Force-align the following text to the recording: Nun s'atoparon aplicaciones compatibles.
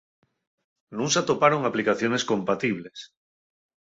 Nun 0.97 1.09
s'atoparon 1.15 1.67
aplicaciones 1.69 2.27
compatibles. 2.31 2.99